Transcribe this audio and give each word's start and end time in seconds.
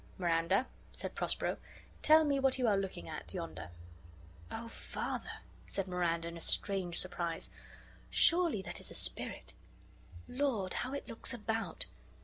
"Miranda," 0.17 0.65
said 0.93 1.13
Prospero, 1.13 1.57
"tell 2.01 2.23
me 2.23 2.39
what 2.39 2.57
you 2.57 2.67
are 2.67 2.75
looking 2.75 3.07
at 3.07 3.35
yonder." 3.35 3.69
"Oh, 4.49 4.67
father," 4.67 5.41
said 5.67 5.87
Miranda, 5.87 6.27
in 6.27 6.37
a 6.37 6.41
strange 6.41 6.97
surprise, 6.97 7.51
"surely 8.09 8.63
that 8.63 8.79
is 8.79 8.89
a 8.89 8.95
spirit. 8.95 9.53
Lord! 10.27 10.73
how 10.73 10.93
it 10.95 11.07
looks 11.07 11.35
about! 11.35 11.85